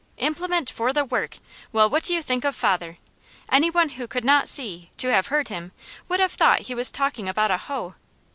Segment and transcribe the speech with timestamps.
[0.17, 1.37] "Implement for the work!"
[1.71, 2.97] Well, what do you think of father?
[3.51, 5.73] Any one who could not see, to have heard him,
[6.09, 7.93] would have thought he was talking about a hoe.